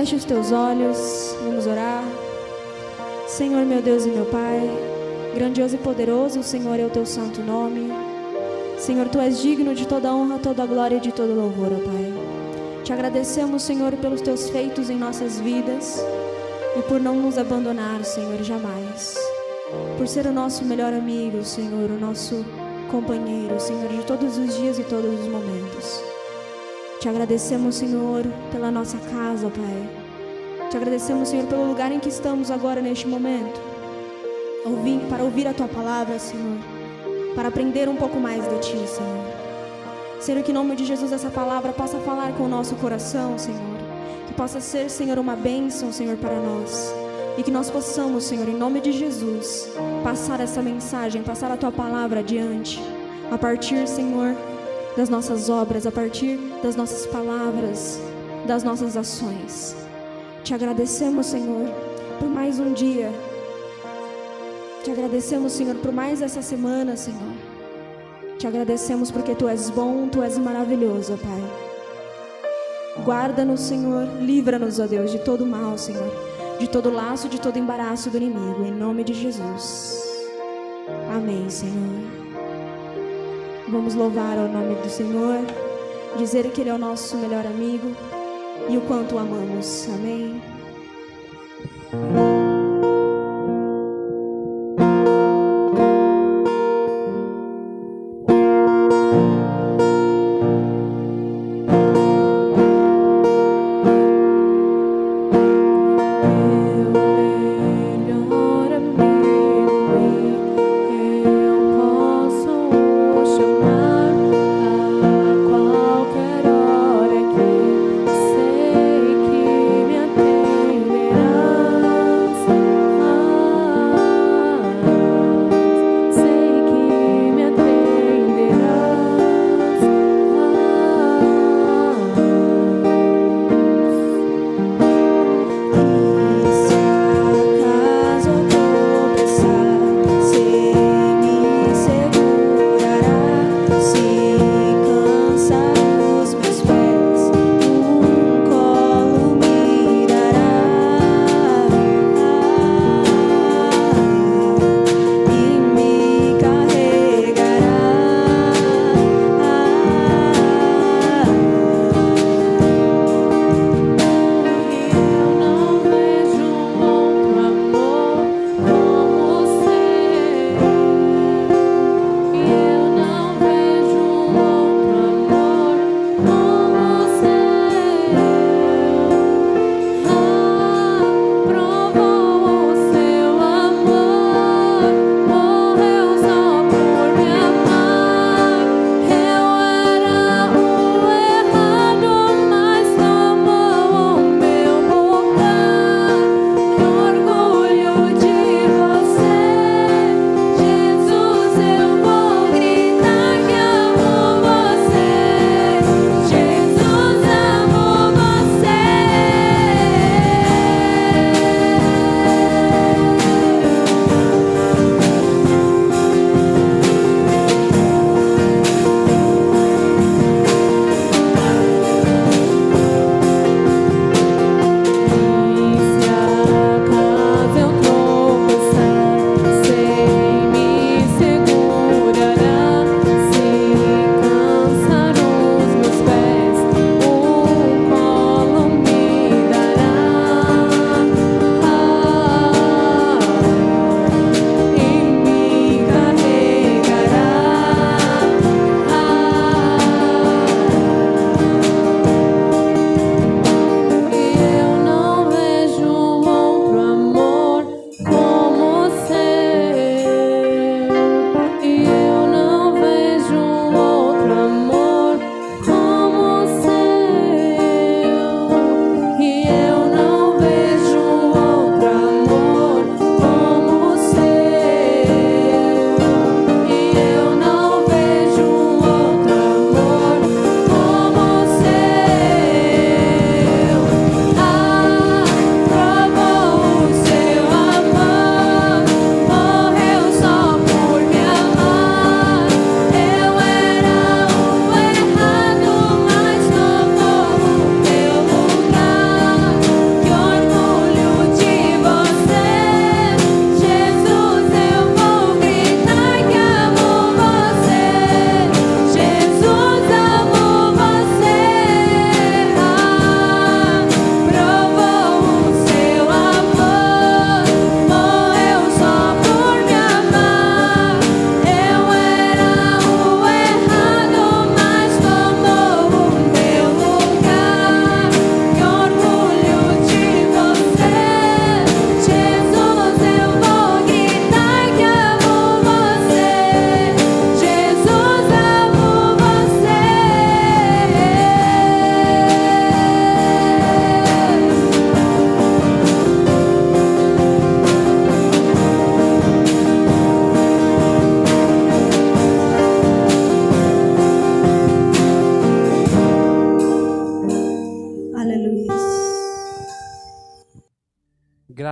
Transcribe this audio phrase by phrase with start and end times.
[0.00, 2.02] feche os teus olhos, vamos orar.
[3.26, 4.58] Senhor, meu Deus e meu Pai,
[5.34, 7.92] grandioso e poderoso, o Senhor é o teu santo nome.
[8.78, 12.14] Senhor, tu és digno de toda honra, toda glória e de todo louvor, ó Pai.
[12.82, 16.02] Te agradecemos, Senhor, pelos teus feitos em nossas vidas
[16.78, 19.14] e por não nos abandonar, Senhor, jamais.
[19.98, 22.42] Por ser o nosso melhor amigo, Senhor, o nosso
[22.90, 26.10] companheiro, Senhor, de todos os dias e todos os momentos.
[27.00, 29.99] Te agradecemos, Senhor, pela nossa casa, Pai.
[30.70, 33.60] Te agradecemos, Senhor, pelo lugar em que estamos agora neste momento.
[34.64, 36.58] Ouvir, para ouvir a tua palavra, Senhor.
[37.34, 39.26] Para aprender um pouco mais de ti, Senhor.
[40.20, 43.78] Senhor, que em nome de Jesus essa palavra possa falar com o nosso coração, Senhor.
[44.28, 46.94] Que possa ser, Senhor, uma bênção, Senhor, para nós.
[47.36, 49.68] E que nós possamos, Senhor, em nome de Jesus,
[50.04, 52.80] passar essa mensagem, passar a tua palavra adiante.
[53.28, 54.36] A partir, Senhor,
[54.96, 58.00] das nossas obras, a partir das nossas palavras,
[58.46, 59.89] das nossas ações.
[60.42, 61.68] Te agradecemos, Senhor,
[62.18, 63.12] por mais um dia.
[64.82, 67.34] Te agradecemos, Senhor, por mais essa semana, Senhor.
[68.38, 73.04] Te agradecemos porque tu és bom, tu és maravilhoso, Pai.
[73.04, 76.10] Guarda-nos, Senhor, livra-nos, ó Deus, de todo mal, Senhor,
[76.58, 80.02] de todo laço, de todo embaraço do inimigo, em nome de Jesus.
[81.14, 82.00] Amém, Senhor.
[83.68, 85.44] Vamos louvar o nome do Senhor,
[86.16, 87.94] dizer que Ele é o nosso melhor amigo
[88.68, 89.88] e o quanto amamos.
[89.88, 90.40] Amém.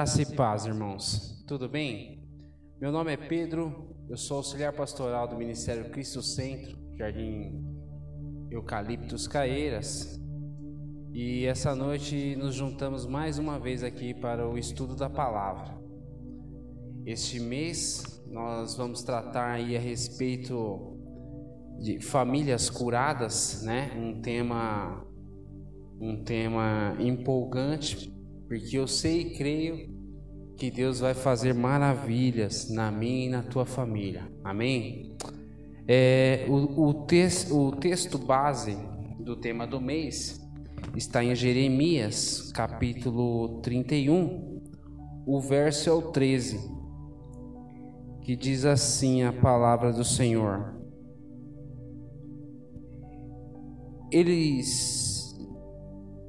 [0.08, 1.44] Graça e paz, irmãos.
[1.46, 2.26] Tudo bem?
[2.80, 7.62] Meu nome é Pedro, eu sou auxiliar pastoral do Ministério Cristo Centro, Jardim
[8.50, 10.18] Eucaliptus Caeiras.
[11.12, 15.78] E essa noite nos juntamos mais uma vez aqui para o estudo da palavra.
[17.04, 20.96] Este mês nós vamos tratar aí a respeito
[21.82, 23.92] de famílias curadas, né?
[23.94, 25.06] Um tema
[26.00, 28.10] um tema empolgante
[28.48, 29.97] porque eu sei e creio
[30.58, 34.28] que Deus vai fazer maravilhas na minha e na tua família.
[34.42, 35.16] Amém?
[35.86, 38.76] É, o, o, o texto base
[39.20, 40.44] do tema do mês
[40.96, 44.60] está em Jeremias, capítulo 31,
[45.24, 46.58] o verso é o 13,
[48.22, 50.74] que diz assim a palavra do Senhor.
[54.10, 55.38] Eles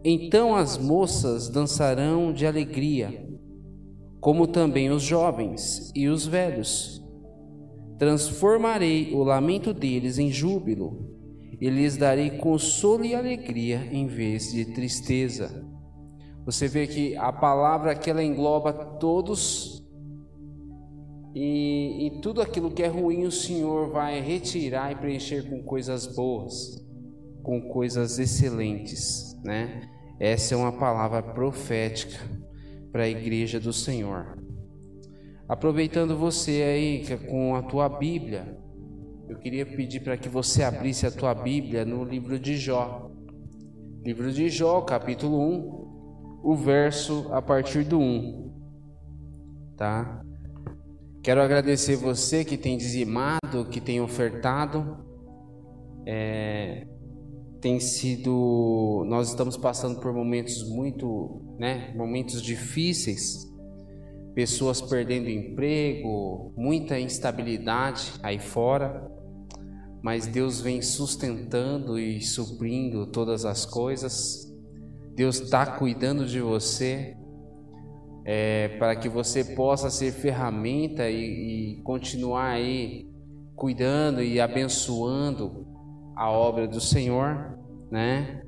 [0.04, 3.29] então as moças dançarão de alegria,
[4.20, 7.04] como também os jovens e os velhos.
[7.98, 11.08] Transformarei o lamento deles em júbilo,
[11.60, 15.66] e lhes darei consolo e alegria em vez de tristeza.
[16.46, 19.86] Você vê que a palavra que ela engloba todos
[21.36, 26.08] e, e tudo aquilo que é ruim o Senhor vai retirar e preencher com coisas
[26.08, 26.82] boas,
[27.44, 29.82] com coisas excelentes né?
[30.20, 32.20] Essa é uma palavra profética
[32.92, 34.38] para a igreja do Senhor.
[35.48, 38.58] Aproveitando você aí com a tua Bíblia,
[39.28, 43.12] eu queria pedir para que você abrisse a tua Bíblia no livro de Jó.
[44.04, 48.54] Livro de Jó, capítulo 1, o verso a partir do 1.
[49.78, 50.24] Tá?
[51.22, 54.98] Quero agradecer você que tem dizimado, que tem ofertado.
[56.06, 56.88] É,
[57.62, 63.46] tem sido, nós estamos passando por momentos muito, né, momentos difíceis,
[64.34, 69.12] pessoas perdendo emprego, muita instabilidade aí fora,
[70.02, 74.48] mas Deus vem sustentando e suprindo todas as coisas.
[75.14, 77.18] Deus está cuidando de você
[78.24, 83.10] é, para que você possa ser ferramenta e, e continuar aí
[83.54, 85.68] cuidando e abençoando
[86.20, 87.58] a obra do Senhor,
[87.90, 88.44] né?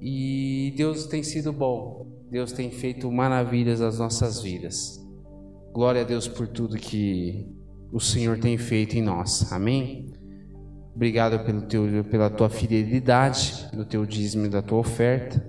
[0.00, 2.06] E Deus tem sido bom.
[2.30, 5.04] Deus tem feito maravilhas nas nossas vidas.
[5.72, 7.52] Glória a Deus por tudo que
[7.92, 9.52] o Senhor tem feito em nós.
[9.52, 10.12] Amém?
[10.94, 15.44] Obrigado pelo teu, pela tua fidelidade, no teu dízimo e da tua oferta.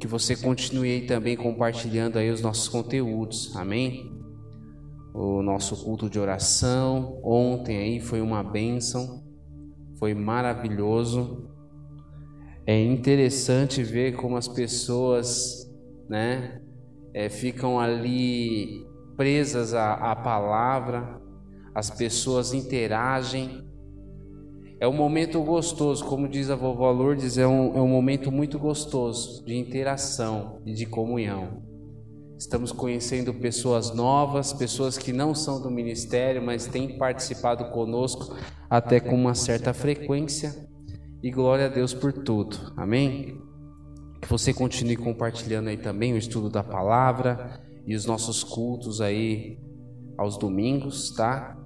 [0.00, 3.54] Que você continue aí também compartilhando aí os nossos conteúdos.
[3.54, 4.12] Amém?
[5.14, 9.23] O nosso culto de oração ontem aí foi uma bênção
[10.04, 11.48] foi maravilhoso.
[12.66, 15.66] É interessante ver como as pessoas,
[16.06, 16.60] né,
[17.14, 18.84] é, ficam ali
[19.16, 21.18] presas à, à palavra,
[21.74, 23.66] as pessoas interagem.
[24.78, 28.58] É um momento gostoso, como diz a vovó Lourdes, é um, é um momento muito
[28.58, 31.62] gostoso de interação e de comunhão.
[32.36, 38.36] Estamos conhecendo pessoas novas, pessoas que não são do ministério, mas têm participado conosco
[38.68, 40.68] até com uma certa frequência.
[41.22, 42.72] E glória a Deus por tudo.
[42.76, 43.40] Amém?
[44.20, 49.58] Que você continue compartilhando aí também o estudo da palavra e os nossos cultos aí
[50.18, 51.56] aos domingos, tá?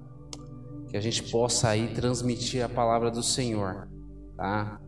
[0.87, 3.87] Que a gente possa aí transmitir a palavra do Senhor,
[4.37, 4.79] tá?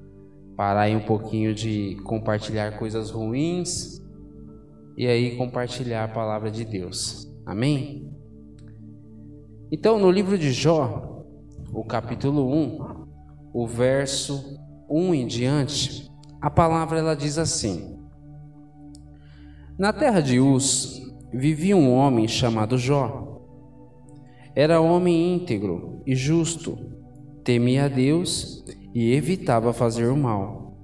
[0.56, 4.01] Parar aí um pouquinho de compartilhar coisas ruins
[5.02, 7.28] e aí compartilhar a palavra de Deus.
[7.44, 8.08] Amém?
[9.72, 11.26] Então, no livro de Jó,
[11.74, 13.08] o capítulo 1,
[13.52, 16.08] o verso 1 em diante,
[16.40, 17.98] a palavra ela diz assim:
[19.76, 21.02] Na terra de Uz
[21.34, 23.42] vivia um homem chamado Jó.
[24.56, 26.78] Era homem íntegro e justo,
[27.44, 30.78] temia a Deus e evitava fazer o mal.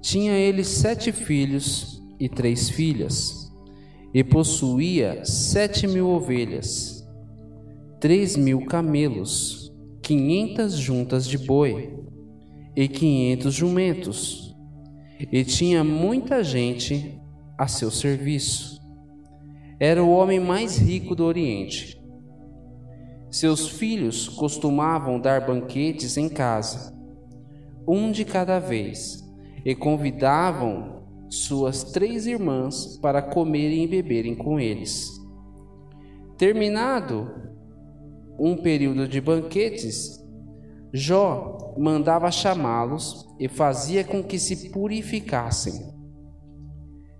[0.00, 3.50] Tinha ele sete filhos e três filhas,
[4.12, 7.08] e possuía sete mil ovelhas,
[7.98, 9.72] três mil camelos,
[10.02, 11.98] quinhentas juntas de boi
[12.76, 14.54] e quinhentos jumentos,
[15.32, 17.18] e tinha muita gente
[17.56, 18.80] a seu serviço.
[19.78, 21.98] Era o homem mais rico do Oriente.
[23.30, 26.92] Seus filhos costumavam dar banquetes em casa,
[27.86, 29.24] um de cada vez,
[29.64, 30.99] e convidavam
[31.30, 35.08] suas três irmãs para comerem e beberem com eles.
[36.36, 37.30] Terminado
[38.38, 40.18] um período de banquetes,
[40.92, 45.88] Jó mandava chamá-los e fazia com que se purificassem.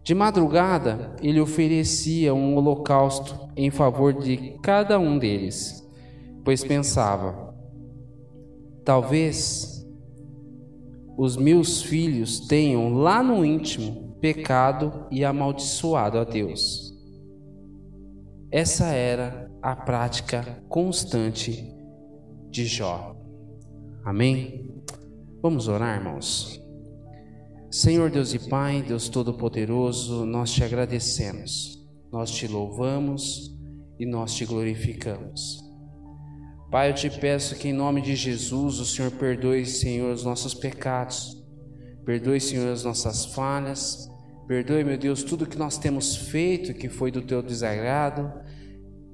[0.03, 5.87] De madrugada, ele oferecia um holocausto em favor de cada um deles,
[6.45, 7.55] pois pensava:
[8.85, 9.80] talvez
[11.23, 16.95] os meus filhos tenham lá no íntimo pecado e amaldiçoado a Deus.
[18.51, 21.77] Essa era a prática constante
[22.49, 23.15] de Jó.
[24.03, 24.67] Amém?
[25.43, 26.59] Vamos orar, irmãos.
[27.71, 33.55] Senhor Deus e Pai, Deus Todo-Poderoso, nós te agradecemos, nós te louvamos
[33.99, 35.70] e nós te glorificamos.
[36.71, 40.55] Pai, eu te peço que em nome de Jesus o Senhor perdoe, Senhor, os nossos
[40.55, 41.45] pecados,
[42.05, 44.09] perdoe, Senhor, as nossas falhas,
[44.47, 48.33] perdoe, meu Deus, tudo que nós temos feito que foi do teu desagrado,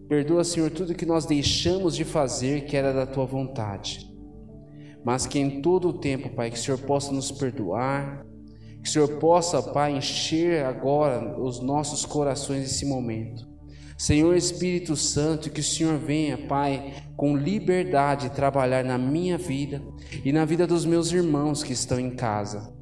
[0.07, 4.07] perdoa, Senhor, tudo que nós deixamos de fazer que era da tua vontade.
[5.03, 8.23] Mas que em todo o tempo, Pai, que o Senhor possa nos perdoar,
[8.83, 13.56] que o Senhor possa, Pai, encher agora os nossos corações nesse momento.
[13.97, 19.83] Senhor Espírito Santo, que o Senhor venha, Pai, com liberdade trabalhar na minha vida
[20.23, 22.75] e na vida dos meus irmãos que estão em casa.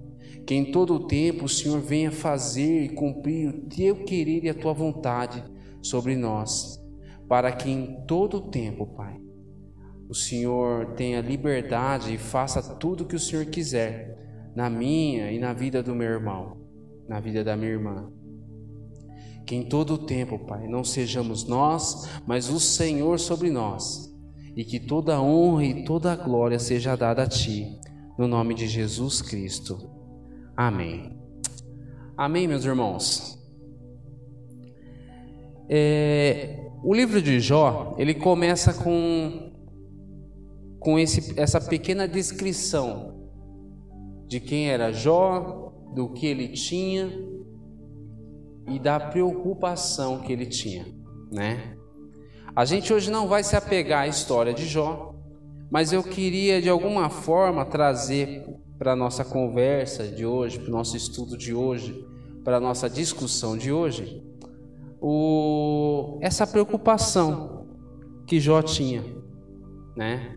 [0.45, 4.49] Que em todo o tempo o Senhor venha fazer e cumprir o teu querer e
[4.49, 5.43] a tua vontade
[5.81, 6.83] sobre nós,
[7.29, 9.17] para que em todo o tempo, Pai,
[10.09, 14.19] o Senhor tenha liberdade e faça tudo o que o Senhor quiser
[14.55, 16.59] na minha e na vida do meu irmão,
[17.09, 18.13] na vida da minha irmã.
[19.47, 24.11] Que em todo o tempo, Pai, não sejamos nós, mas o Senhor sobre nós,
[24.57, 27.79] e que toda honra e toda glória seja dada a Ti,
[28.19, 29.91] no nome de Jesus Cristo.
[30.57, 31.19] Amém.
[32.17, 33.39] Amém, meus irmãos.
[35.69, 39.53] É, o livro de Jó, ele começa com,
[40.79, 43.29] com esse, essa pequena descrição
[44.27, 47.34] de quem era Jó, do que ele tinha
[48.67, 50.87] e da preocupação que ele tinha,
[51.31, 51.77] né?
[52.57, 55.15] A gente hoje não vai se apegar à história de Jó,
[55.71, 58.47] mas eu queria de alguma forma trazer
[58.79, 62.07] para a nossa conversa de hoje, para o nosso estudo de hoje,
[62.45, 64.23] para a nossa discussão de hoje,
[65.01, 67.67] o, essa preocupação
[68.27, 69.05] que Jó tinha,
[69.97, 70.37] né?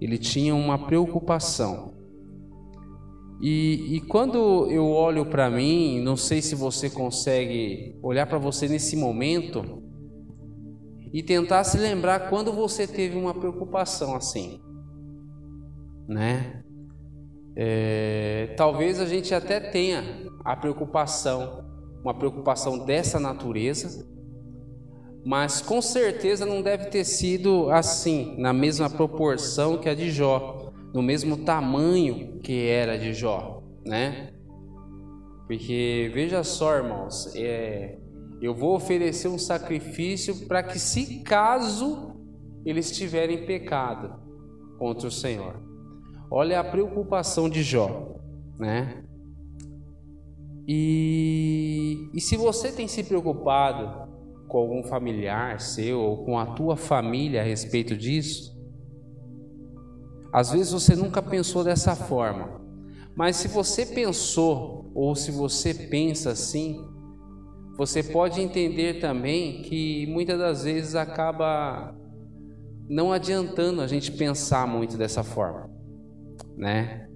[0.00, 1.93] Ele tinha uma preocupação.
[3.46, 8.66] E, e quando eu olho para mim, não sei se você consegue olhar para você
[8.66, 9.82] nesse momento
[11.12, 14.62] e tentar se lembrar quando você teve uma preocupação assim,
[16.08, 16.64] né?
[17.54, 21.66] É, talvez a gente até tenha a preocupação,
[22.02, 24.10] uma preocupação dessa natureza,
[25.22, 30.63] mas com certeza não deve ter sido assim, na mesma proporção que a de Jó
[30.94, 34.32] no mesmo tamanho que era de Jó, né?
[35.48, 37.98] Porque veja só, irmãos, é,
[38.40, 42.14] eu vou oferecer um sacrifício para que, se caso
[42.64, 44.22] eles tiverem pecado
[44.78, 45.60] contra o Senhor,
[46.30, 48.16] olha a preocupação de Jó,
[48.56, 49.02] né?
[50.66, 54.08] E, e se você tem se preocupado
[54.46, 58.53] com algum familiar seu ou com a tua família a respeito disso,
[60.34, 62.60] às vezes você nunca pensou dessa forma,
[63.14, 66.84] mas se você pensou ou se você pensa assim,
[67.78, 71.94] você pode entender também que muitas das vezes acaba
[72.88, 75.70] não adiantando a gente pensar muito dessa forma,
[76.56, 77.08] né?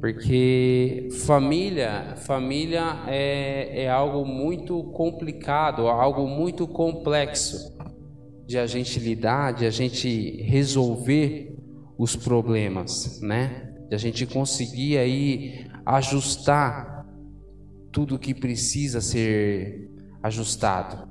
[0.00, 7.72] Porque família, família é, é algo muito complicado, algo muito complexo
[8.44, 11.53] de a gente lidar, de a gente resolver
[11.98, 13.72] os problemas, né?
[13.88, 17.06] De a gente conseguir aí ajustar
[17.92, 19.90] tudo que precisa ser
[20.22, 21.08] ajustado.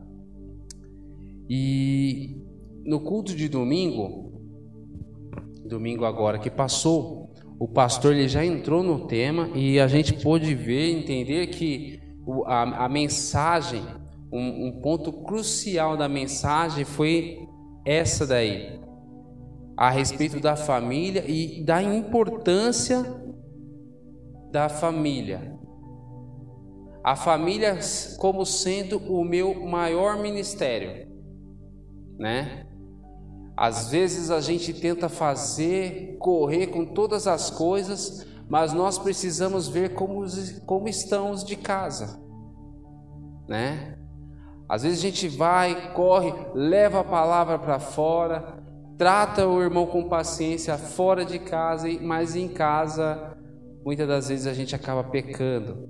[1.50, 2.42] E
[2.86, 4.34] no culto de domingo,
[5.66, 10.54] domingo agora que passou, o pastor ele já entrou no tema e a gente pôde
[10.54, 12.02] ver, entender que
[12.46, 13.82] a, a mensagem,
[14.32, 17.48] um, um ponto crucial da mensagem foi
[17.86, 18.80] essa daí,
[19.76, 23.04] a respeito da família e da importância
[24.52, 25.60] da família.
[27.04, 27.80] A família
[28.18, 31.08] como sendo o meu maior ministério,
[32.18, 32.68] né?
[33.58, 39.94] Às vezes a gente tenta fazer, correr com todas as coisas, mas nós precisamos ver
[39.94, 40.24] como,
[40.66, 42.20] como estamos de casa,
[43.48, 43.98] né?
[44.68, 48.63] Às vezes a gente vai, corre, leva a palavra para fora,
[48.98, 53.38] trata o irmão com paciência fora de casa, mas em casa
[53.84, 55.90] muitas das vezes a gente acaba pecando.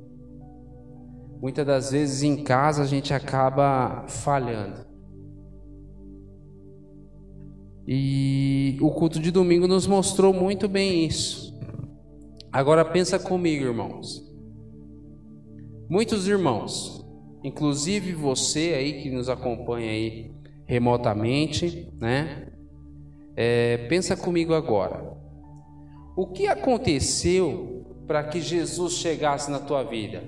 [1.41, 4.85] muitas das vezes em casa a gente acaba falhando.
[7.85, 11.53] E o culto de domingo nos mostrou muito bem isso.
[12.50, 14.24] Agora pensa comigo, irmãos.
[15.89, 17.05] Muitos irmãos,
[17.44, 20.31] inclusive você aí que nos acompanha aí
[20.66, 22.52] remotamente, né?
[23.35, 25.13] É, pensa comigo agora.
[26.15, 30.22] O que aconteceu para que Jesus chegasse na tua vida?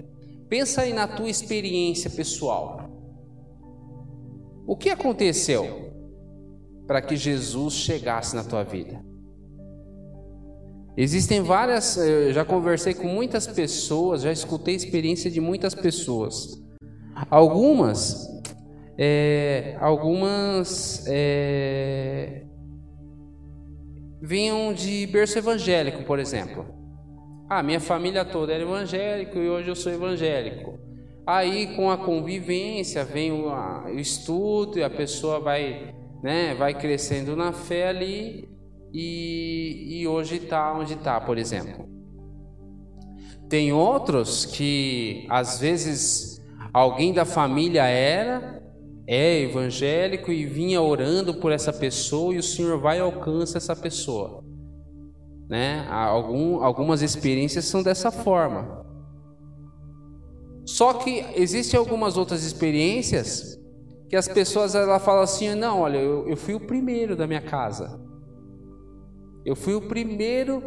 [0.50, 2.90] Pensa aí na tua experiência pessoal.
[4.68, 5.92] O que aconteceu
[6.88, 9.04] para que Jesus chegasse na tua vida?
[10.98, 16.62] Existem várias, eu já conversei com muitas pessoas, já escutei a experiência de muitas pessoas.
[17.30, 18.28] Algumas,
[18.98, 22.46] é, algumas é,
[24.26, 26.66] vinham de berço evangélico, por exemplo.
[27.48, 30.80] Ah, minha família toda era evangélico e hoje eu sou evangélico.
[31.28, 33.50] Aí, com a convivência, vem o,
[33.86, 38.50] o estudo e a pessoa vai, né, vai crescendo na fé ali
[38.92, 41.88] e, e hoje está onde está, por exemplo.
[43.48, 46.42] Tem outros que às vezes
[46.74, 48.55] alguém da família era,
[49.08, 53.76] é evangélico e vinha orando por essa pessoa e o Senhor vai e alcança essa
[53.76, 54.44] pessoa.
[55.48, 55.86] Né?
[55.90, 58.84] Algum, algumas experiências são dessa forma.
[60.66, 63.60] Só que existem algumas outras experiências
[64.10, 67.42] que as pessoas ela falam assim: não, olha, eu, eu fui o primeiro da minha
[67.42, 68.02] casa.
[69.46, 70.64] Eu fui o primeiro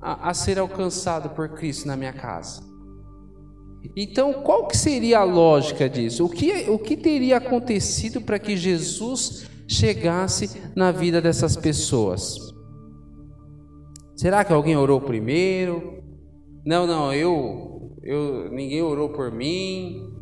[0.00, 2.67] a, a ser alcançado por Cristo na minha casa.
[3.96, 6.24] Então, qual que seria a lógica disso?
[6.24, 12.36] O que, o que teria acontecido para que Jesus chegasse na vida dessas pessoas?
[14.16, 16.02] Será que alguém orou primeiro?
[16.64, 20.12] Não, não, eu, eu ninguém orou por mim.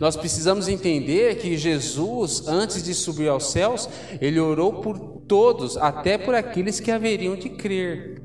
[0.00, 3.88] Nós precisamos entender que Jesus, antes de subir aos céus,
[4.20, 8.22] ele orou por todos, até por aqueles que haveriam de crer.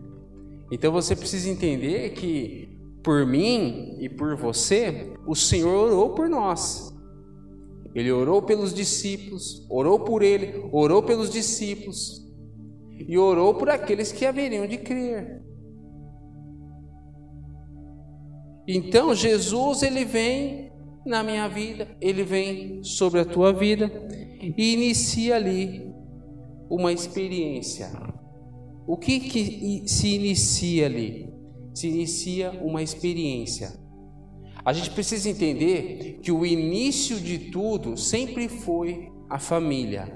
[0.72, 2.71] Então você precisa entender que
[3.04, 6.92] por mim e por você, o Senhor orou por nós.
[7.94, 12.22] Ele orou pelos discípulos, orou por ele, orou pelos discípulos
[12.98, 15.42] e orou por aqueles que haveriam de crer.
[18.68, 20.72] Então Jesus ele vem
[21.06, 23.92] na minha vida, ele vem sobre a tua vida
[24.40, 25.92] e inicia ali
[26.70, 27.92] uma experiência.
[28.88, 31.31] O que, que se inicia ali?
[31.74, 33.74] Se inicia uma experiência.
[34.64, 40.16] A gente precisa entender que o início de tudo sempre foi a família.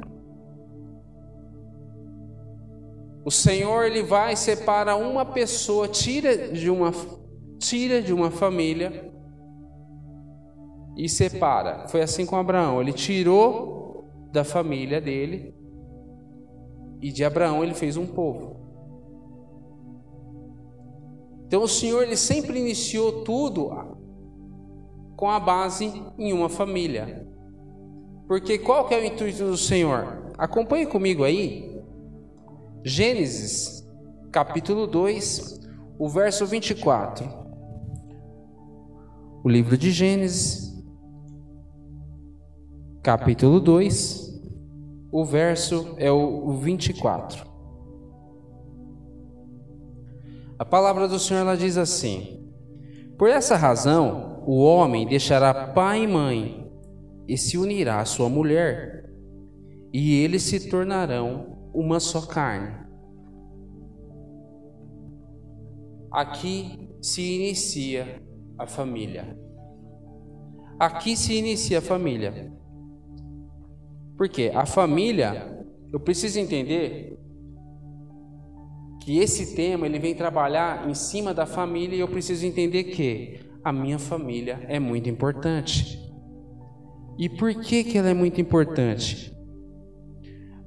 [3.25, 6.91] O Senhor ele vai separa uma pessoa, tira de uma
[7.57, 9.11] tira de uma família
[10.95, 11.87] e separa.
[11.87, 12.79] Foi assim com Abraão.
[12.79, 15.55] Ele tirou da família dele
[17.01, 18.64] e de Abraão ele fez um povo.
[21.47, 23.71] Então o Senhor ele sempre iniciou tudo
[25.15, 27.27] com a base em uma família.
[28.27, 30.31] Porque qual que é o intuito do Senhor?
[30.37, 31.79] Acompanhe comigo aí.
[32.83, 33.87] Gênesis,
[34.31, 35.61] capítulo 2,
[35.97, 37.27] o verso 24.
[39.43, 40.83] O livro de Gênesis,
[43.03, 44.41] capítulo 2,
[45.11, 47.54] o verso é o 24.
[50.57, 52.49] A palavra do Senhor ela diz assim:
[53.17, 56.71] Por essa razão, o homem deixará pai e mãe
[57.27, 59.09] e se unirá à sua mulher,
[59.91, 62.85] e eles se tornarão uma só carne.
[66.11, 68.21] Aqui se inicia
[68.57, 69.37] a família.
[70.79, 72.53] Aqui se inicia a família.
[74.17, 77.19] Porque a família, eu preciso entender
[79.05, 83.39] que esse tema ele vem trabalhar em cima da família e eu preciso entender que
[83.63, 86.03] a minha família é muito importante.
[87.15, 89.31] E por que que ela é muito importante?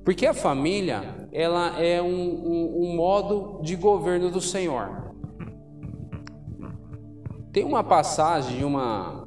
[0.05, 5.12] Porque a família ela é um, um, um modo de governo do Senhor.
[7.53, 9.27] Tem uma passagem, uma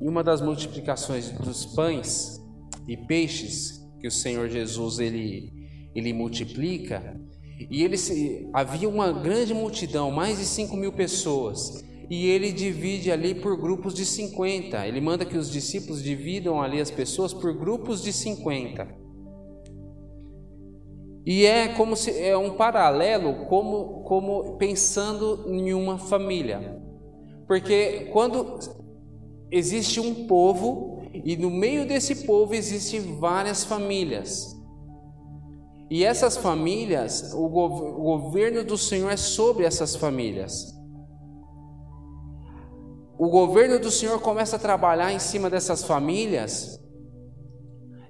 [0.00, 2.40] em uma das multiplicações dos pães
[2.86, 5.52] e peixes que o Senhor Jesus ele,
[5.92, 7.20] ele multiplica,
[7.68, 13.10] e ele se, havia uma grande multidão, mais de 5 mil pessoas, e ele divide
[13.10, 14.86] ali por grupos de 50.
[14.86, 18.88] Ele manda que os discípulos dividam ali as pessoas por grupos de 50.
[21.24, 26.80] E é como se é um paralelo como como pensando em uma família.
[27.46, 28.58] Porque quando
[29.50, 34.56] existe um povo e no meio desse povo existem várias famílias.
[35.90, 40.72] E essas famílias, o, governo do Senhor é sobre essas famílias.
[43.18, 46.80] O governo do Senhor começa a trabalhar em cima dessas famílias.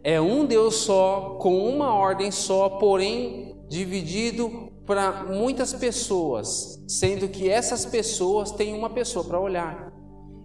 [0.04, 7.48] É um Deus só, com uma ordem só, porém dividido para muitas pessoas, sendo que
[7.48, 9.90] essas pessoas têm uma pessoa para olhar.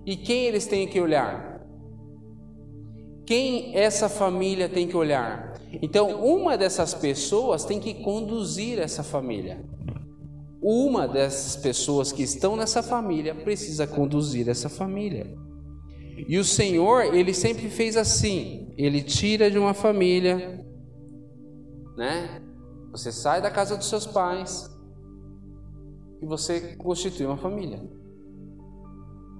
[0.05, 1.61] E quem eles têm que olhar?
[3.25, 5.54] Quem essa família tem que olhar?
[5.81, 9.63] Então, uma dessas pessoas tem que conduzir essa família.
[10.61, 15.35] Uma dessas pessoas que estão nessa família precisa conduzir essa família.
[16.27, 20.65] E o Senhor, ele sempre fez assim: ele tira de uma família,
[21.95, 22.41] né?
[22.91, 24.69] Você sai da casa dos seus pais
[26.21, 27.83] e você constitui uma família.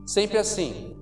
[0.06, 0.96] Sempre assim.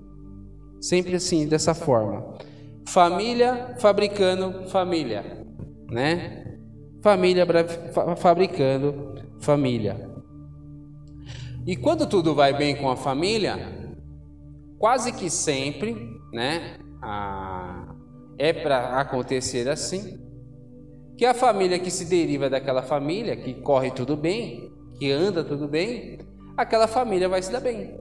[0.79, 2.37] Sempre assim, dessa forma.
[2.87, 5.45] Família fabricando família,
[5.89, 6.57] né?
[7.01, 7.45] Família
[8.17, 10.09] fabricando família.
[11.65, 13.57] E quando tudo vai bem com a família,
[14.77, 15.95] quase que sempre,
[16.33, 16.77] né?
[18.37, 20.19] É para acontecer assim,
[21.17, 25.67] que a família que se deriva daquela família, que corre tudo bem, que anda tudo
[25.67, 26.19] bem,
[26.57, 27.97] aquela família vai se dar bem.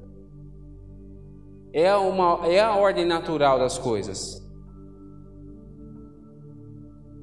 [1.73, 4.42] É, uma, é a ordem natural das coisas.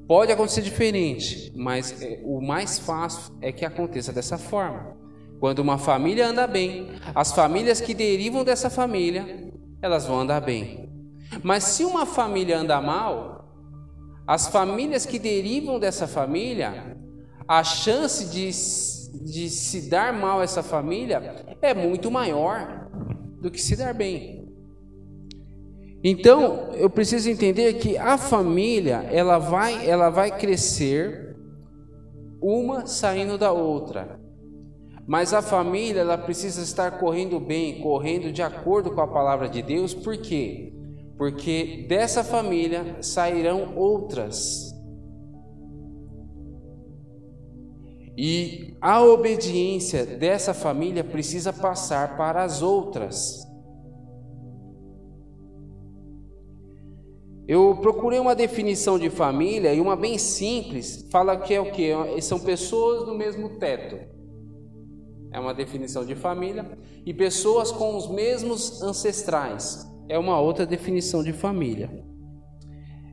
[0.10, 4.98] Pode acontecer diferente, mas é, o mais fácil é que aconteça dessa forma.
[5.40, 10.90] Quando uma família anda bem, as famílias que derivam dessa família, elas vão andar bem.
[11.44, 13.54] Mas se uma família anda mal,
[14.26, 16.98] as famílias que derivam dessa família,
[17.48, 18.48] a chance de,
[19.32, 22.90] de se dar mal essa família é muito maior
[23.40, 24.39] do que se dar bem.
[26.04, 31.36] Então, eu preciso entender que a família, ela vai, ela vai crescer
[32.42, 34.20] uma saindo da outra.
[35.06, 39.62] Mas a família, ela precisa estar correndo bem, correndo de acordo com a palavra de
[39.62, 40.72] Deus, por quê?
[41.18, 44.74] Porque dessa família sairão outras.
[48.16, 53.49] E a obediência dessa família precisa passar para as outras.
[57.50, 61.92] Eu procurei uma definição de família e uma bem simples, fala que é o que?
[62.22, 63.98] São pessoas do mesmo teto.
[65.32, 66.78] É uma definição de família.
[67.04, 69.84] E pessoas com os mesmos ancestrais.
[70.08, 71.90] É uma outra definição de família.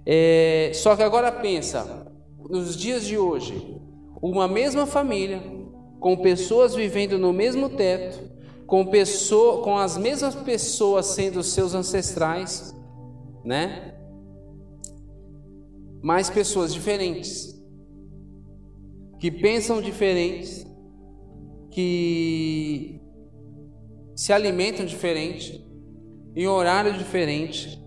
[0.05, 2.07] É, só que agora pensa,
[2.38, 3.81] nos dias de hoje,
[4.20, 5.42] uma mesma família,
[5.99, 8.31] com pessoas vivendo no mesmo teto,
[8.66, 12.77] com, pessoa, com as mesmas pessoas sendo seus ancestrais,
[13.42, 13.95] né?
[16.07, 17.61] Mas pessoas diferentes,
[19.19, 20.64] que pensam diferentes,
[21.69, 23.01] que
[24.14, 25.66] se alimentam diferente,
[26.37, 27.85] em horário diferente,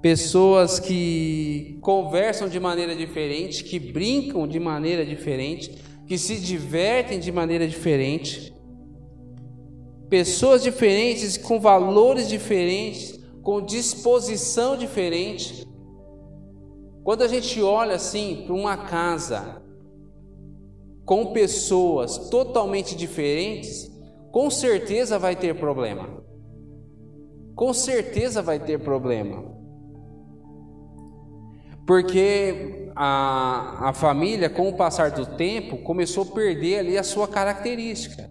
[0.00, 7.30] pessoas que conversam de maneira diferente, que brincam de maneira diferente, que se divertem de
[7.30, 8.54] maneira diferente,
[10.08, 15.70] pessoas diferentes com valores diferentes, com disposição diferente,
[17.04, 19.62] quando a gente olha assim para uma casa
[21.04, 23.90] com pessoas totalmente diferentes,
[24.30, 26.22] com certeza vai ter problema.
[27.54, 29.52] Com certeza vai ter problema.
[31.86, 37.26] Porque a, a família, com o passar do tempo, começou a perder ali a sua
[37.26, 38.30] característica.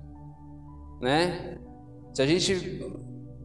[1.01, 1.57] Né?
[2.13, 2.81] Se a gente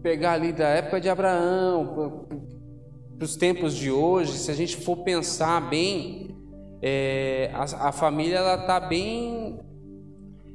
[0.02, 2.26] pegar ali da época de Abraão,
[3.16, 6.36] para os tempos de hoje, se a gente for pensar bem,
[6.82, 9.58] é, a, a família ela está bem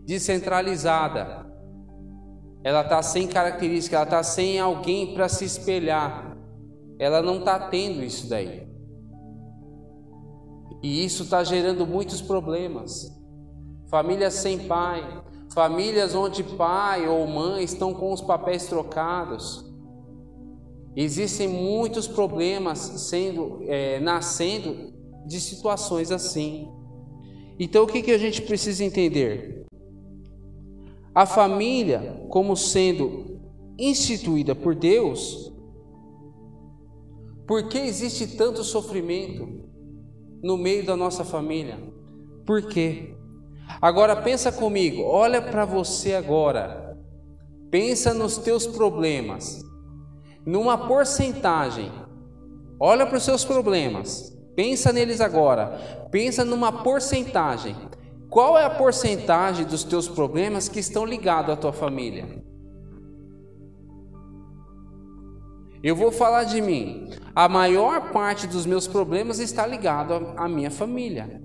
[0.05, 1.49] descentralizada.
[2.63, 6.37] Ela está sem característica, ela está sem alguém para se espelhar.
[6.99, 8.67] Ela não está tendo isso daí.
[10.83, 13.11] E isso está gerando muitos problemas.
[13.89, 19.70] Famílias sem pai, famílias onde pai ou mãe estão com os papéis trocados
[20.95, 24.91] Existem muitos problemas sendo é, nascendo
[25.25, 26.67] de situações assim.
[27.59, 29.65] Então o que, que a gente precisa entender?
[31.13, 33.39] A família, como sendo
[33.77, 35.51] instituída por Deus,
[37.47, 39.69] por que existe tanto sofrimento
[40.41, 41.77] no meio da nossa família?
[42.45, 43.15] Por quê?
[43.81, 46.97] Agora pensa comigo, olha para você agora.
[47.69, 49.61] Pensa nos teus problemas.
[50.45, 51.91] Numa porcentagem,
[52.79, 57.75] olha para os seus problemas, pensa neles agora, pensa numa porcentagem.
[58.29, 62.41] Qual é a porcentagem dos teus problemas que estão ligados à tua família?
[65.83, 67.09] Eu vou falar de mim.
[67.35, 71.41] A maior parte dos meus problemas está ligado à minha família.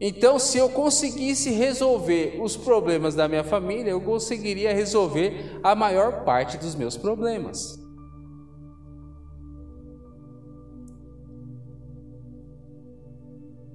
[0.00, 6.24] Então, se eu conseguisse resolver os problemas da minha família, eu conseguiria resolver a maior
[6.24, 7.80] parte dos meus problemas.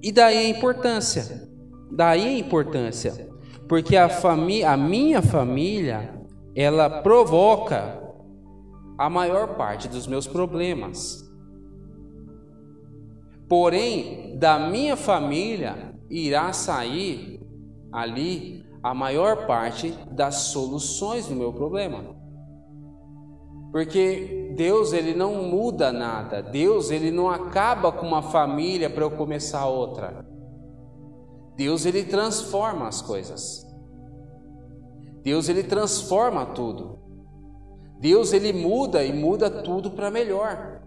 [0.02, 1.48] E daí a importância.
[1.90, 3.28] Daí a importância.
[3.68, 6.14] Porque a, família, a minha família,
[6.54, 7.98] ela provoca
[8.98, 11.30] a maior parte dos meus problemas.
[13.48, 17.40] Porém, da minha família irá sair
[17.92, 22.16] ali a maior parte das soluções do meu problema.
[23.70, 26.42] Porque Deus ele não muda nada.
[26.42, 30.26] Deus ele não acaba com uma família para eu começar outra.
[31.56, 33.66] Deus ele transforma as coisas.
[35.22, 36.98] Deus ele transforma tudo.
[38.00, 40.80] Deus ele muda e muda tudo para melhor.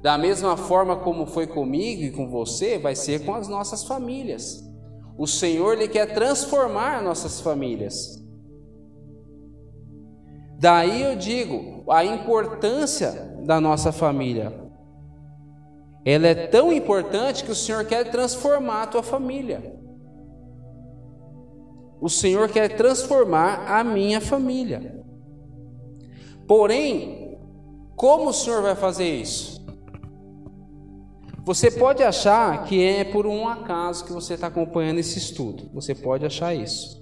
[0.00, 4.64] Da mesma forma como foi comigo e com você, vai ser com as nossas famílias.
[5.18, 8.22] O Senhor ele quer transformar nossas famílias.
[10.58, 13.12] Daí eu digo, a importância
[13.44, 14.52] da nossa família.
[16.04, 19.76] Ela é tão importante que o Senhor quer transformar a tua família.
[22.00, 25.04] O Senhor quer transformar a minha família.
[26.46, 27.38] Porém,
[27.96, 29.55] como o Senhor vai fazer isso?
[31.46, 35.70] Você pode achar que é por um acaso que você está acompanhando esse estudo.
[35.72, 37.00] Você pode achar isso.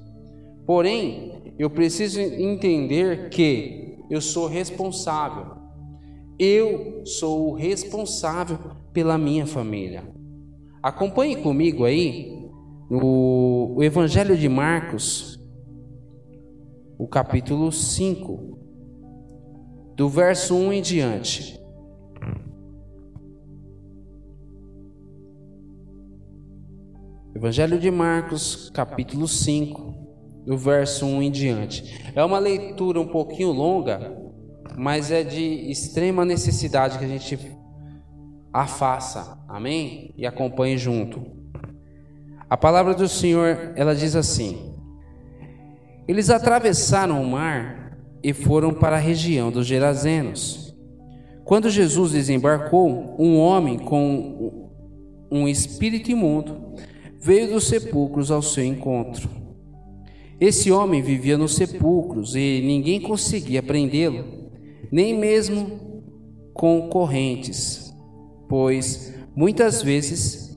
[0.66, 5.46] Porém, eu preciso entender que eu sou responsável.
[6.38, 8.58] Eu sou o responsável
[8.92, 10.04] pela minha família.
[10.82, 12.46] Acompanhe comigo aí
[12.90, 15.40] no Evangelho de Marcos,
[16.98, 18.58] o capítulo 5,
[19.96, 21.63] do verso 1 em diante.
[27.34, 29.92] Evangelho de Marcos, capítulo 5,
[30.46, 32.12] do verso 1 em diante.
[32.14, 34.16] É uma leitura um pouquinho longa,
[34.76, 37.36] mas é de extrema necessidade que a gente
[38.52, 40.14] a faça, amém?
[40.16, 41.26] E acompanhe junto.
[42.48, 44.72] A palavra do Senhor, ela diz assim:
[46.06, 50.72] Eles atravessaram o mar e foram para a região dos Gerazenos.
[51.44, 54.70] Quando Jesus desembarcou, um homem com
[55.32, 56.64] um espírito imundo
[57.24, 59.30] veio dos sepulcros ao seu encontro.
[60.38, 64.50] Esse homem vivia nos sepulcros e ninguém conseguia prendê-lo,
[64.92, 66.02] nem mesmo
[66.52, 67.94] com correntes,
[68.46, 70.54] pois muitas vezes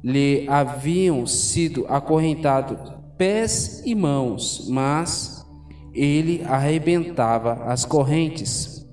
[0.00, 2.78] lhe haviam sido acorrentados
[3.18, 5.44] pés e mãos, mas
[5.92, 8.86] ele arrebentava as correntes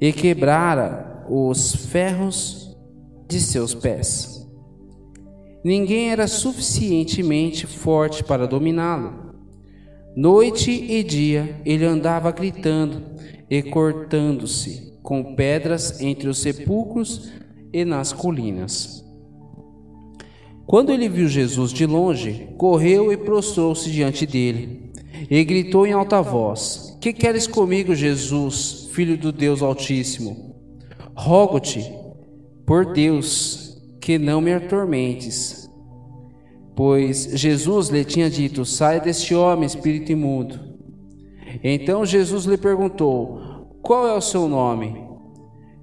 [0.00, 2.76] e quebrara os ferros
[3.28, 4.35] de seus pés.
[5.66, 9.34] Ninguém era suficientemente forte para dominá-lo.
[10.16, 13.02] Noite e dia ele andava gritando
[13.50, 17.32] e cortando-se com pedras entre os sepulcros
[17.72, 19.04] e nas colinas.
[20.68, 24.92] Quando ele viu Jesus de longe, correu e prostrou-se diante dele
[25.28, 30.54] e gritou em alta voz: Que queres comigo, Jesus, filho do Deus Altíssimo?
[31.16, 31.92] Rogo-te,
[32.64, 33.65] por Deus,
[34.06, 35.68] que não me atormentes.
[36.76, 40.60] Pois Jesus lhe tinha dito: Sai deste homem, espírito imundo.
[41.60, 45.04] Então Jesus lhe perguntou: Qual é o seu nome?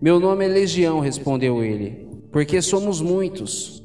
[0.01, 3.83] Meu nome é Legião, respondeu ele, porque somos muitos.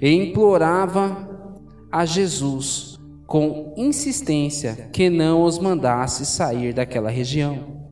[0.00, 1.52] E implorava
[1.92, 7.84] a Jesus com insistência que não os mandasse sair daquela região.